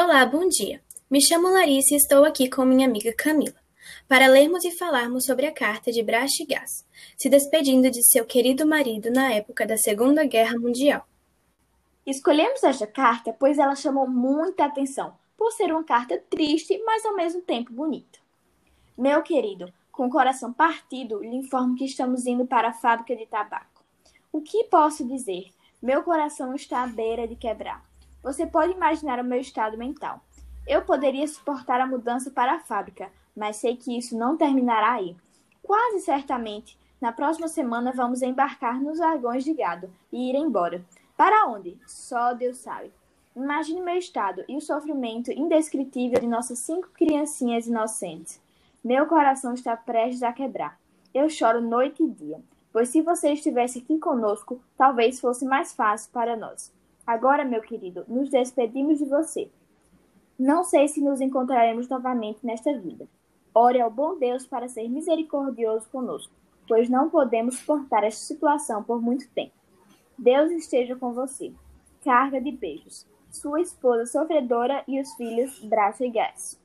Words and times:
Olá, 0.00 0.24
bom 0.24 0.46
dia. 0.48 0.80
Me 1.10 1.20
chamo 1.20 1.48
Larissa 1.48 1.92
e 1.92 1.96
estou 1.96 2.24
aqui 2.24 2.48
com 2.48 2.64
minha 2.64 2.86
amiga 2.86 3.12
Camila 3.12 3.56
para 4.08 4.28
lermos 4.28 4.64
e 4.64 4.70
falarmos 4.70 5.24
sobre 5.24 5.44
a 5.44 5.52
carta 5.52 5.90
de 5.90 6.04
Gás, 6.04 6.86
se 7.16 7.28
despedindo 7.28 7.90
de 7.90 8.04
seu 8.04 8.24
querido 8.24 8.64
marido 8.64 9.10
na 9.10 9.32
época 9.32 9.66
da 9.66 9.76
Segunda 9.76 10.24
Guerra 10.24 10.56
Mundial. 10.56 11.04
Escolhemos 12.06 12.62
esta 12.62 12.86
carta 12.86 13.32
pois 13.32 13.58
ela 13.58 13.74
chamou 13.74 14.08
muita 14.08 14.66
atenção, 14.66 15.16
por 15.36 15.50
ser 15.50 15.72
uma 15.72 15.82
carta 15.82 16.16
triste, 16.30 16.80
mas 16.86 17.04
ao 17.04 17.16
mesmo 17.16 17.42
tempo 17.42 17.72
bonita. 17.72 18.20
Meu 18.96 19.20
querido, 19.20 19.66
com 19.90 20.06
o 20.06 20.10
coração 20.10 20.52
partido, 20.52 21.20
lhe 21.20 21.34
informo 21.34 21.74
que 21.74 21.86
estamos 21.86 22.24
indo 22.24 22.46
para 22.46 22.68
a 22.68 22.72
fábrica 22.72 23.16
de 23.16 23.26
tabaco. 23.26 23.82
O 24.30 24.40
que 24.40 24.62
posso 24.70 25.04
dizer? 25.04 25.48
Meu 25.82 26.04
coração 26.04 26.54
está 26.54 26.84
à 26.84 26.86
beira 26.86 27.26
de 27.26 27.34
quebrar. 27.34 27.88
Você 28.22 28.46
pode 28.46 28.72
imaginar 28.72 29.20
o 29.20 29.24
meu 29.24 29.40
estado 29.40 29.78
mental. 29.78 30.20
Eu 30.66 30.82
poderia 30.82 31.26
suportar 31.26 31.80
a 31.80 31.86
mudança 31.86 32.30
para 32.30 32.54
a 32.54 32.60
fábrica, 32.60 33.10
mas 33.34 33.56
sei 33.56 33.76
que 33.76 33.96
isso 33.96 34.18
não 34.18 34.36
terminará 34.36 34.92
aí. 34.92 35.16
Quase 35.62 36.00
certamente, 36.00 36.78
na 37.00 37.12
próxima 37.12 37.48
semana 37.48 37.92
vamos 37.92 38.22
embarcar 38.22 38.80
nos 38.80 38.98
vagões 38.98 39.44
de 39.44 39.54
gado 39.54 39.90
e 40.12 40.30
ir 40.30 40.34
embora. 40.34 40.84
Para 41.16 41.46
onde? 41.46 41.78
Só 41.86 42.34
Deus 42.34 42.58
sabe. 42.58 42.92
Imagine 43.36 43.80
meu 43.80 43.96
estado 43.96 44.44
e 44.48 44.56
o 44.56 44.60
sofrimento 44.60 45.30
indescritível 45.30 46.20
de 46.20 46.26
nossas 46.26 46.58
cinco 46.58 46.88
criancinhas 46.88 47.66
inocentes. 47.68 48.40
Meu 48.82 49.06
coração 49.06 49.54
está 49.54 49.76
prestes 49.76 50.22
a 50.22 50.32
quebrar. 50.32 50.78
Eu 51.14 51.30
choro 51.30 51.60
noite 51.60 52.02
e 52.02 52.10
dia, 52.10 52.40
pois 52.72 52.88
se 52.88 53.00
você 53.00 53.32
estivesse 53.32 53.78
aqui 53.78 53.98
conosco, 53.98 54.60
talvez 54.76 55.20
fosse 55.20 55.44
mais 55.44 55.72
fácil 55.72 56.10
para 56.12 56.36
nós. 56.36 56.72
Agora, 57.08 57.42
meu 57.42 57.62
querido, 57.62 58.04
nos 58.06 58.28
despedimos 58.28 58.98
de 58.98 59.06
você. 59.06 59.50
Não 60.38 60.62
sei 60.62 60.88
se 60.88 61.00
nos 61.00 61.22
encontraremos 61.22 61.88
novamente 61.88 62.44
nesta 62.44 62.78
vida. 62.78 63.08
Ore 63.54 63.80
ao 63.80 63.90
bom 63.90 64.18
Deus 64.18 64.46
para 64.46 64.68
ser 64.68 64.86
misericordioso 64.90 65.88
conosco, 65.88 66.30
pois 66.68 66.90
não 66.90 67.08
podemos 67.08 67.60
suportar 67.60 68.04
esta 68.04 68.20
situação 68.26 68.84
por 68.84 69.00
muito 69.00 69.26
tempo. 69.30 69.54
Deus 70.18 70.52
esteja 70.52 70.96
com 70.96 71.14
você. 71.14 71.50
Carga 72.04 72.42
de 72.42 72.52
beijos. 72.52 73.06
Sua 73.30 73.62
esposa 73.62 74.04
sofredora 74.04 74.84
e 74.86 75.00
os 75.00 75.10
filhos 75.14 75.60
Braço 75.60 76.04
e 76.04 76.10
Gás. 76.10 76.60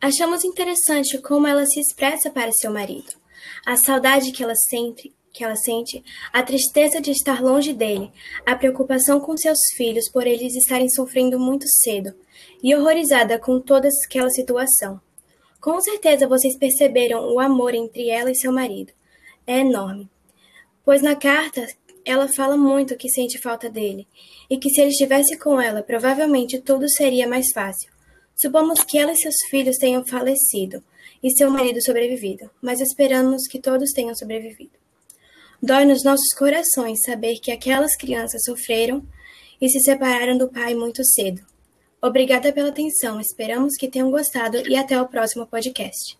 Achamos 0.00 0.42
interessante 0.42 1.20
como 1.20 1.46
ela 1.46 1.66
se 1.66 1.80
expressa 1.80 2.30
para 2.30 2.50
seu 2.50 2.72
marido. 2.72 3.12
A 3.66 3.76
saudade 3.76 4.32
que 4.32 4.42
ela 4.42 4.54
sente, 4.56 5.14
que 5.32 5.44
ela 5.44 5.56
sente, 5.56 6.02
a 6.32 6.42
tristeza 6.42 7.00
de 7.00 7.10
estar 7.10 7.42
longe 7.42 7.72
dele, 7.72 8.10
a 8.44 8.56
preocupação 8.56 9.20
com 9.20 9.36
seus 9.36 9.58
filhos 9.76 10.10
por 10.10 10.26
eles 10.26 10.54
estarem 10.54 10.88
sofrendo 10.88 11.38
muito 11.38 11.66
cedo, 11.68 12.14
e 12.62 12.74
horrorizada 12.74 13.38
com 13.38 13.60
toda 13.60 13.88
aquela 14.06 14.30
situação. 14.30 15.00
Com 15.60 15.80
certeza 15.80 16.26
vocês 16.26 16.56
perceberam 16.56 17.32
o 17.32 17.38
amor 17.38 17.74
entre 17.74 18.08
ela 18.08 18.30
e 18.30 18.34
seu 18.34 18.50
marido. 18.50 18.92
É 19.46 19.58
enorme. 19.58 20.08
Pois 20.84 21.02
na 21.02 21.14
carta 21.14 21.66
ela 22.04 22.28
fala 22.28 22.56
muito 22.56 22.96
que 22.96 23.10
sente 23.10 23.38
falta 23.38 23.68
dele 23.68 24.08
e 24.48 24.56
que 24.56 24.70
se 24.70 24.80
ele 24.80 24.90
estivesse 24.90 25.38
com 25.38 25.60
ela, 25.60 25.82
provavelmente 25.82 26.58
tudo 26.58 26.88
seria 26.88 27.28
mais 27.28 27.46
fácil. 27.52 27.90
Supomos 28.34 28.82
que 28.84 28.96
ela 28.96 29.12
e 29.12 29.16
seus 29.16 29.34
filhos 29.50 29.76
tenham 29.76 30.04
falecido 30.04 30.82
e 31.22 31.30
seu 31.30 31.50
marido 31.50 31.82
sobrevivido, 31.82 32.50
mas 32.62 32.80
esperamos 32.80 33.46
que 33.46 33.60
todos 33.60 33.90
tenham 33.92 34.14
sobrevivido. 34.14 34.79
Dói 35.62 35.84
nos 35.84 36.02
nossos 36.02 36.32
corações 36.38 37.00
saber 37.04 37.38
que 37.38 37.52
aquelas 37.52 37.94
crianças 37.94 38.40
sofreram 38.44 39.06
e 39.60 39.68
se 39.68 39.80
separaram 39.80 40.38
do 40.38 40.48
pai 40.48 40.74
muito 40.74 41.04
cedo. 41.04 41.42
Obrigada 42.00 42.50
pela 42.50 42.70
atenção, 42.70 43.20
esperamos 43.20 43.76
que 43.76 43.88
tenham 43.88 44.10
gostado 44.10 44.56
e 44.66 44.74
até 44.74 45.00
o 45.00 45.06
próximo 45.06 45.46
podcast. 45.46 46.19